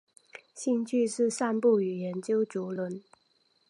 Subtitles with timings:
[0.55, 3.03] 兴趣是散步与研究竹轮。